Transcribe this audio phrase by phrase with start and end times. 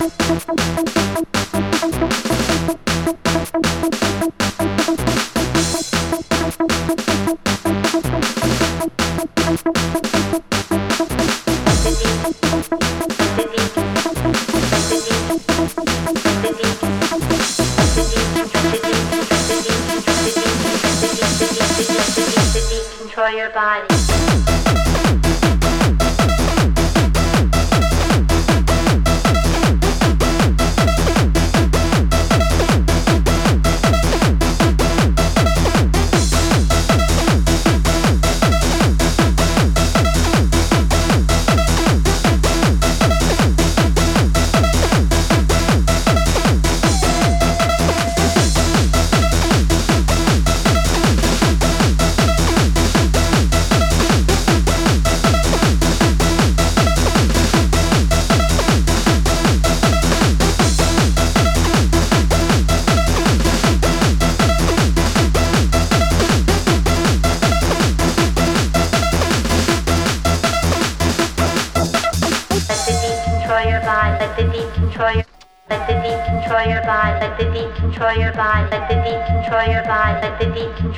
[0.00, 1.29] はいはいはいはい。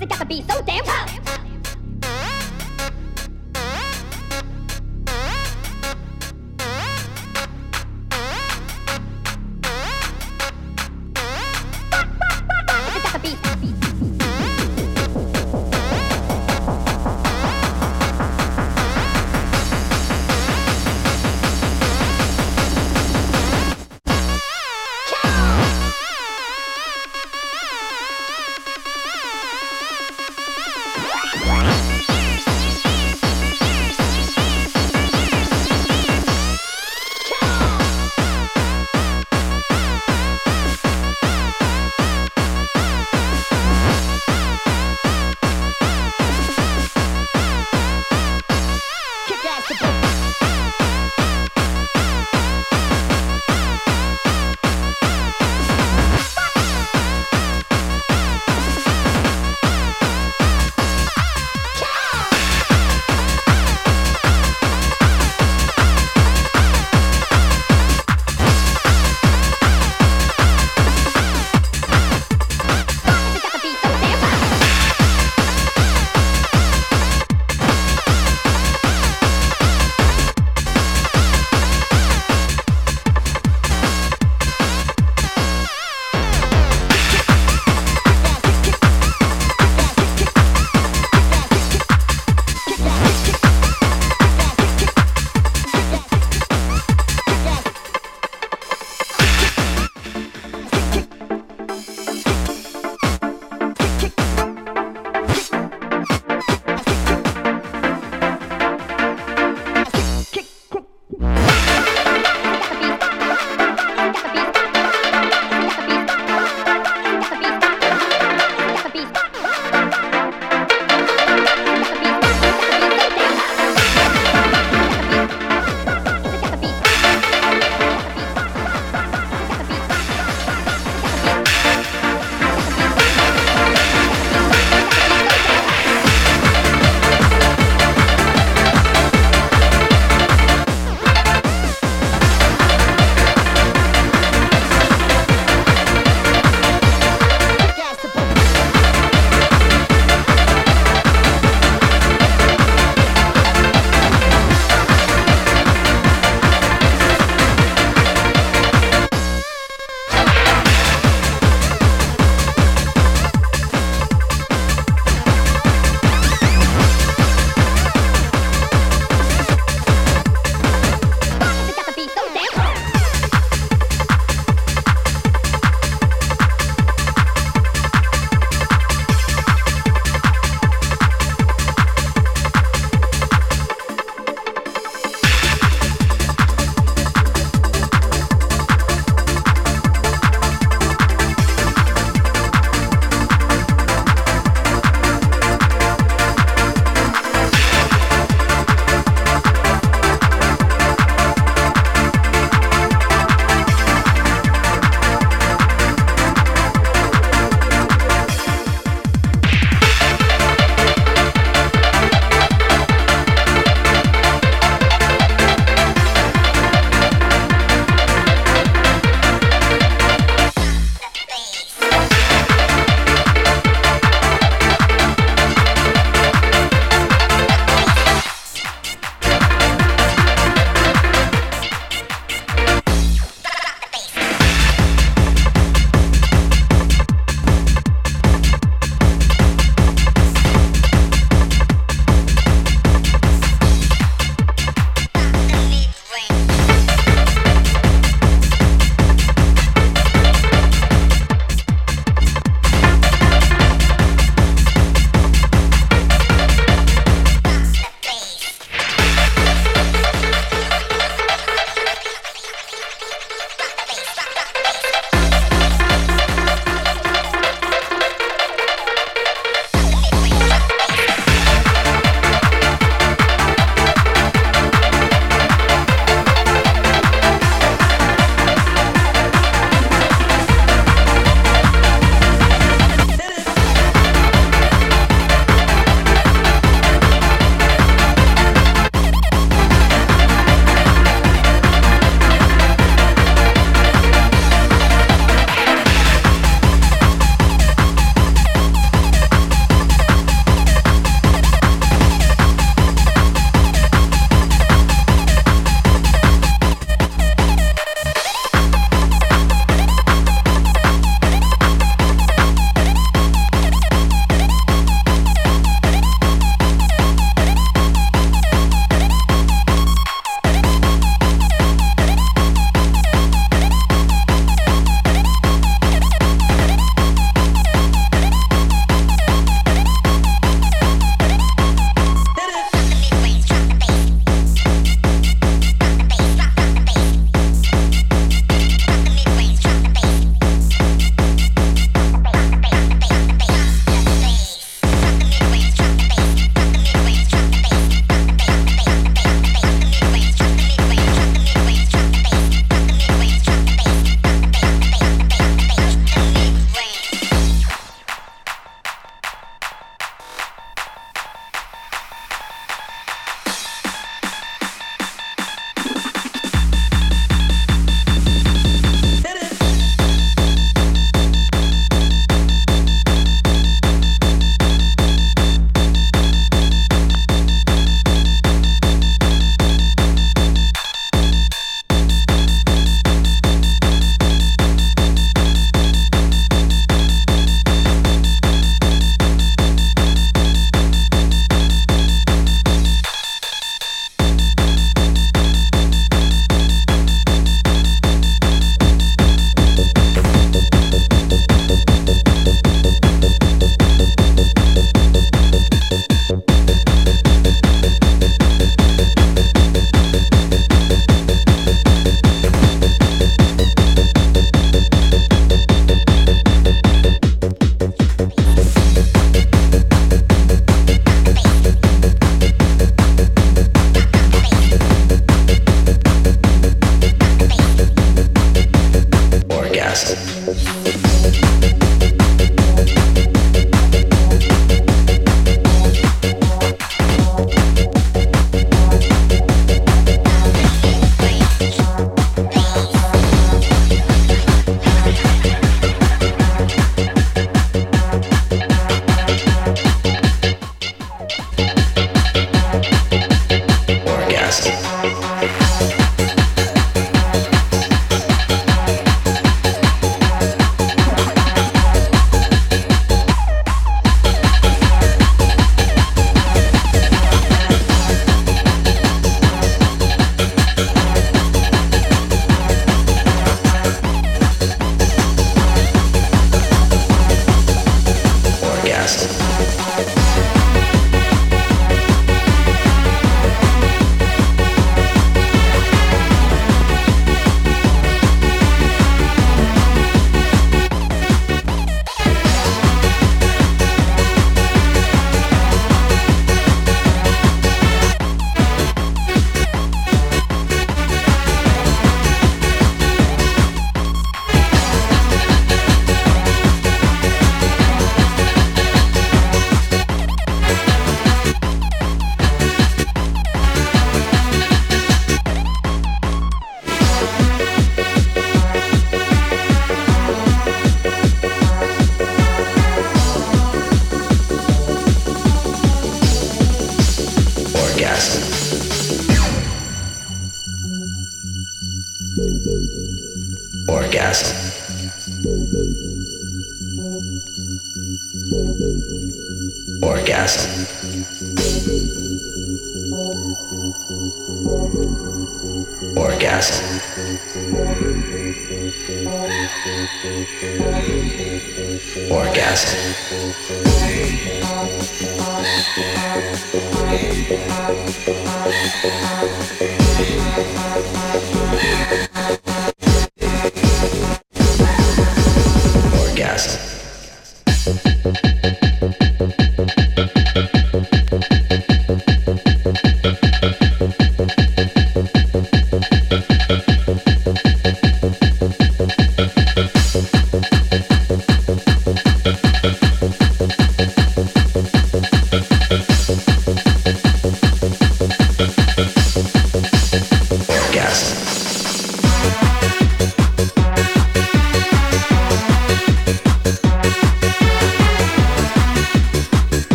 [0.00, 1.49] It gotta be so damn tough.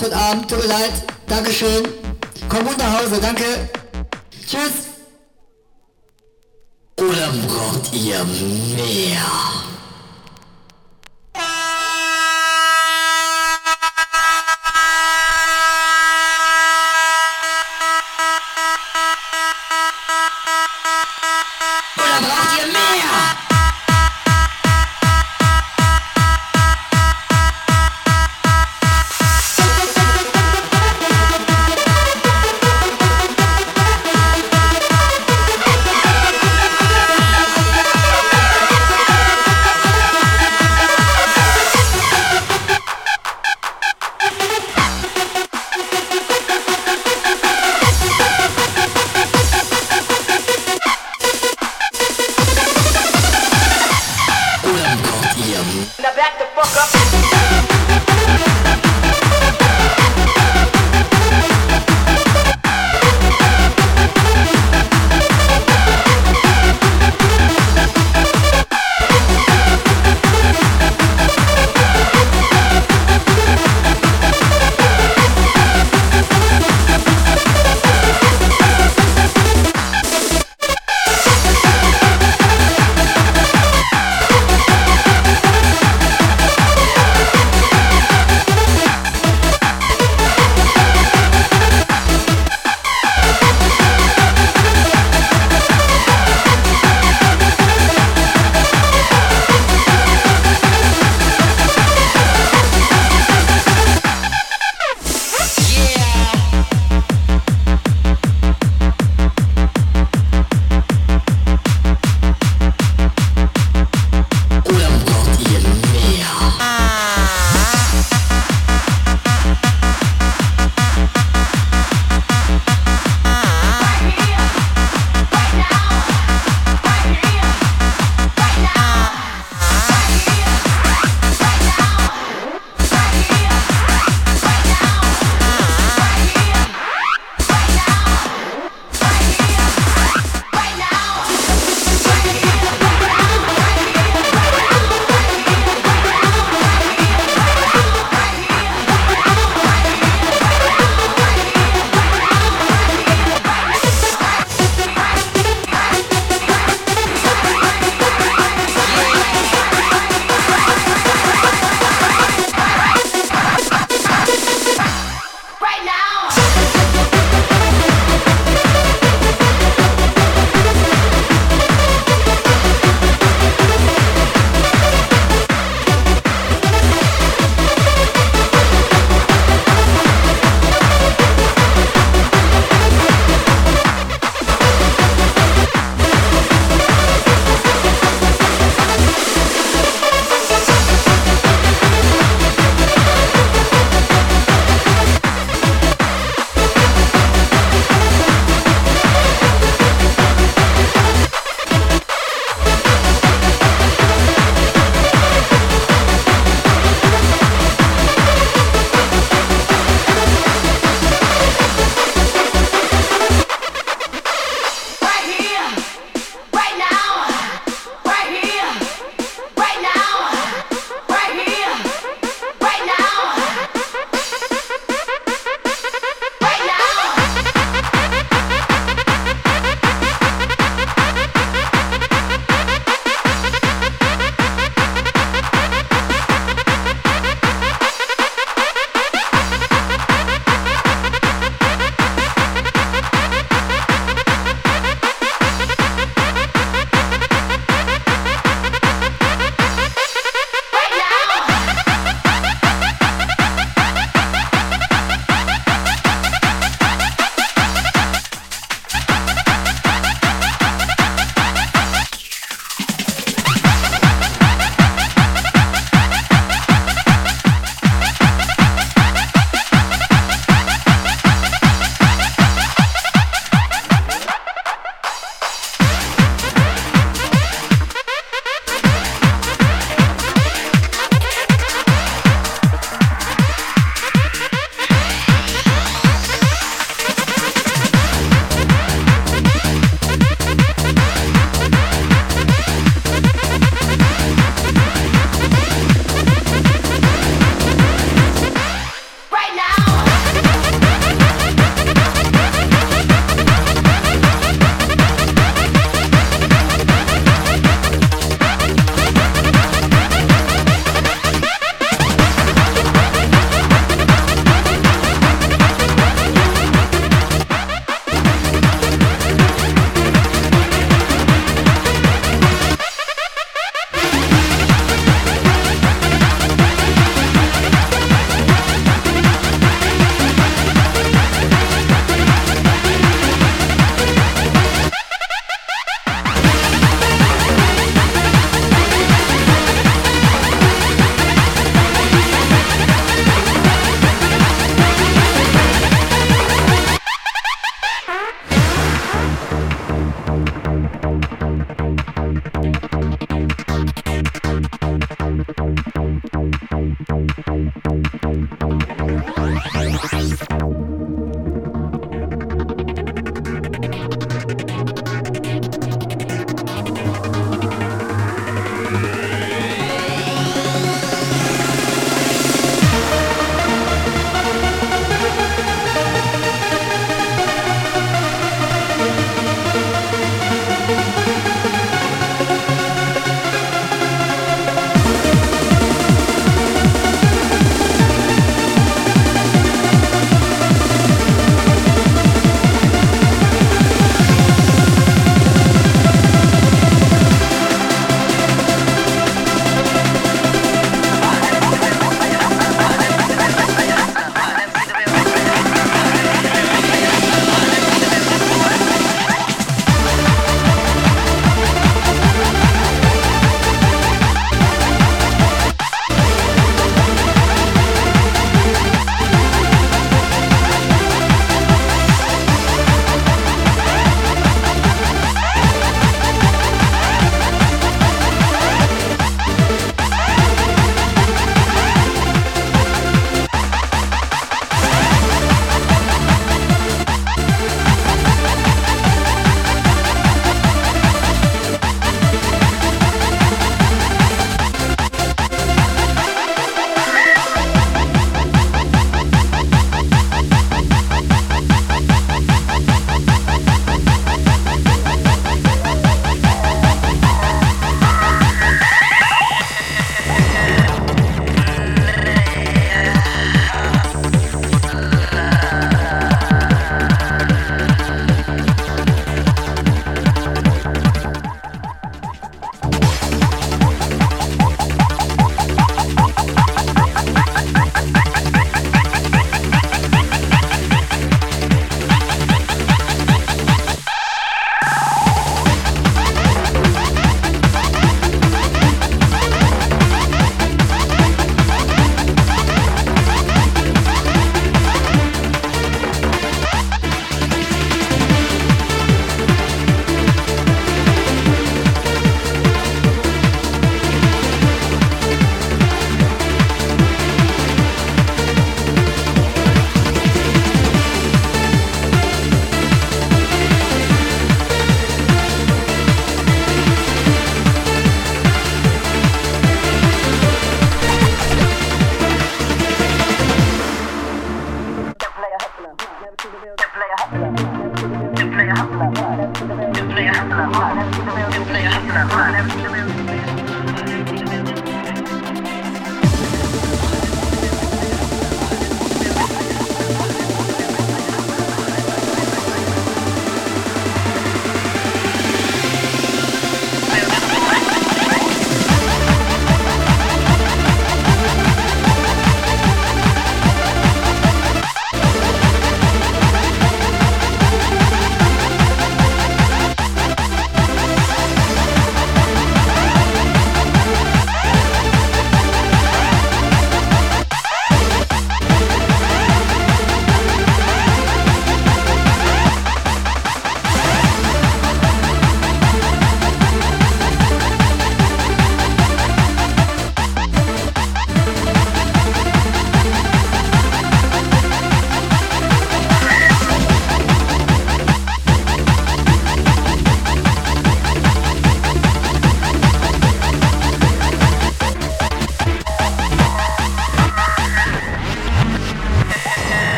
[0.00, 0.50] War's heute Abend.
[0.50, 0.92] Tut mir leid.
[1.26, 1.88] Dankeschön.
[2.48, 3.44] Komm gut nach Hause, danke.
[4.46, 4.88] Tschüss.
[6.98, 8.24] Oder braucht ihr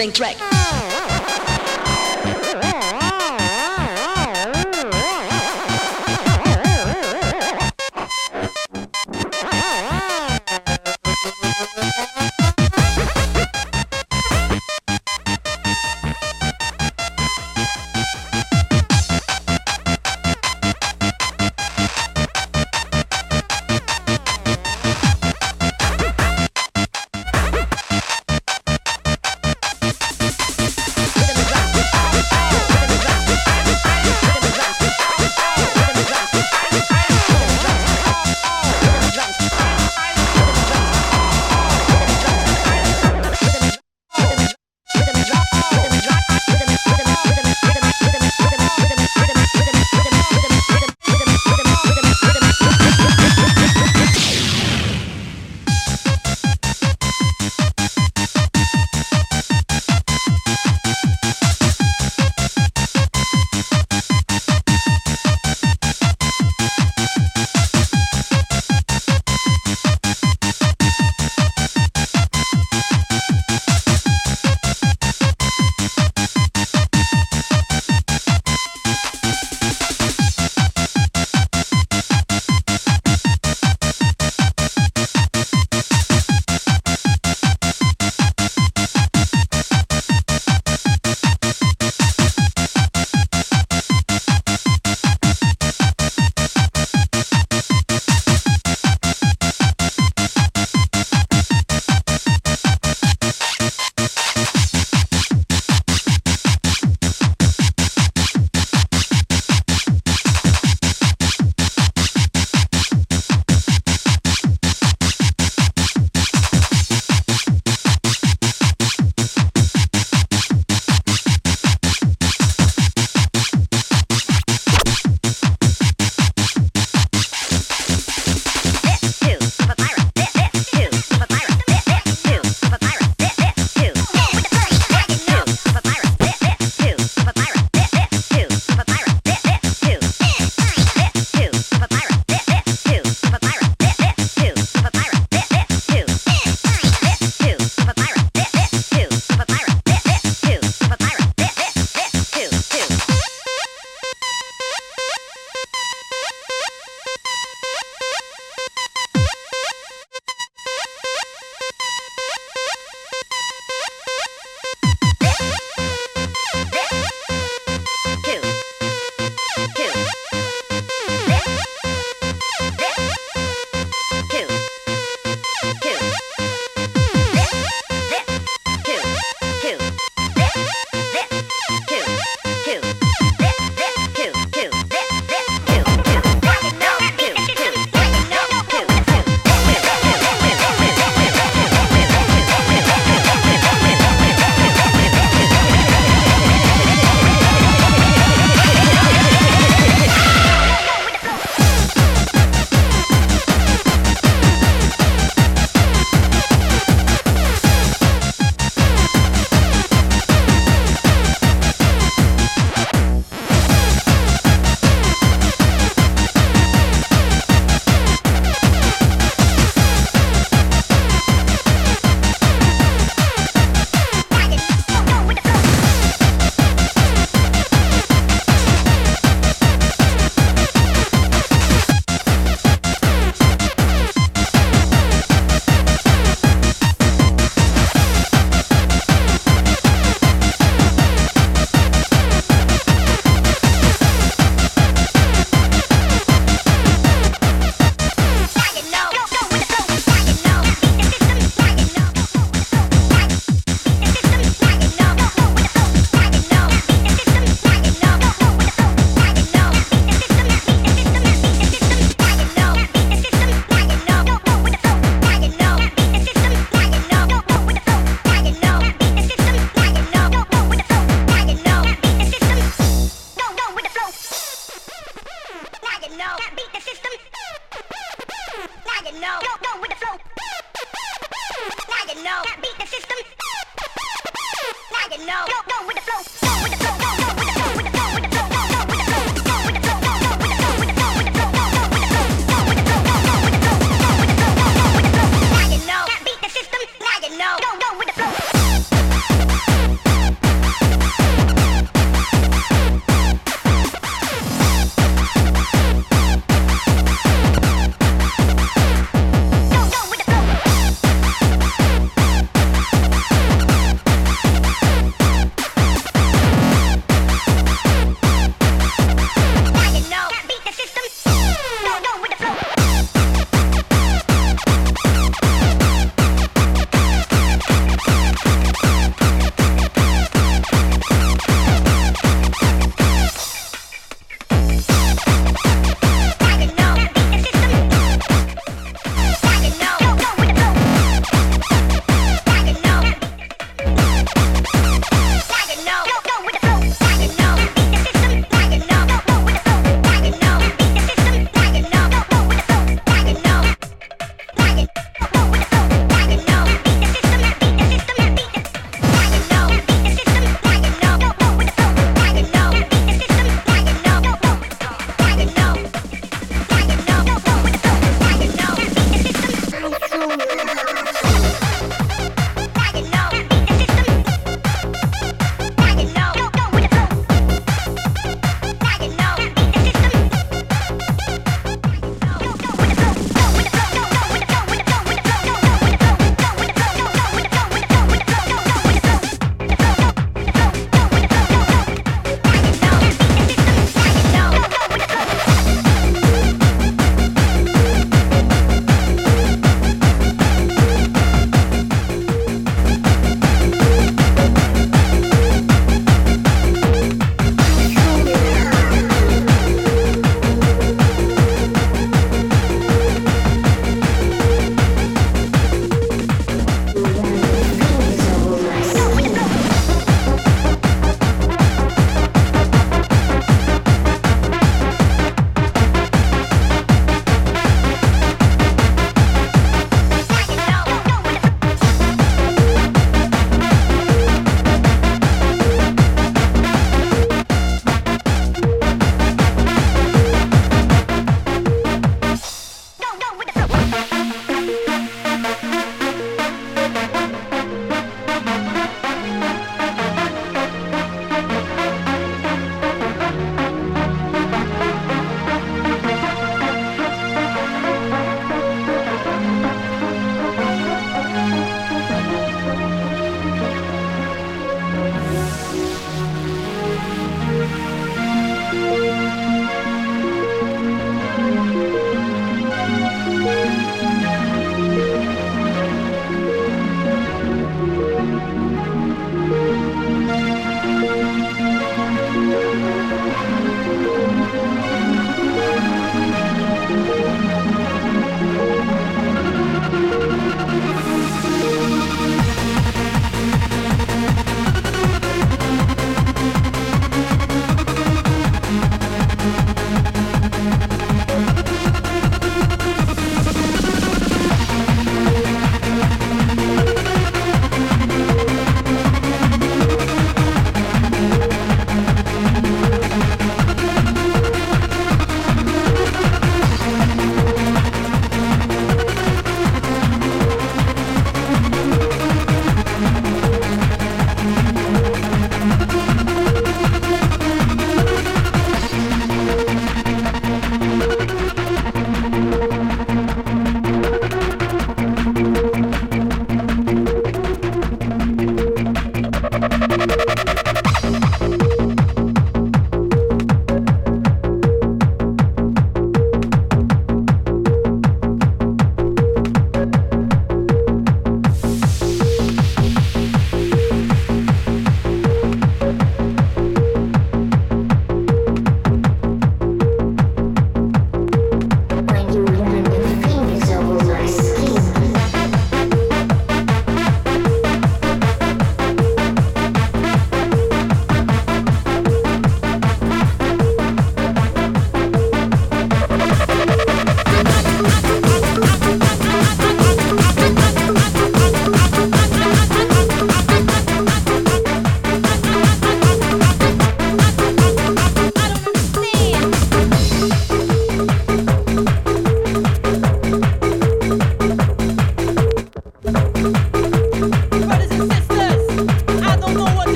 [0.00, 0.49] drums in a booming track.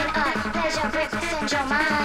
[0.00, 1.97] In pleasure grip, send your mind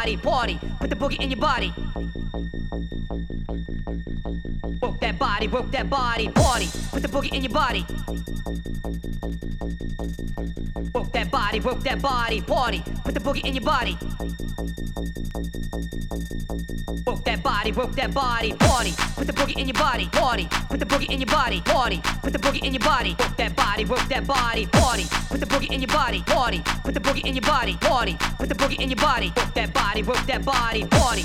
[0.00, 1.74] body, party, put the boogie in your body.
[4.80, 7.86] Work that body, work that body, party, put the boogie in your body,
[17.72, 22.00] party, put the boogie in your body, party, put the boogie in your body, party.
[22.22, 25.46] Put the boogie in your body, work that body, work that body, party, put the
[25.46, 28.78] boogie in your body, party, put the boogie in your body, party, put the boogie
[28.78, 31.24] in your body, work that body, work that body, party,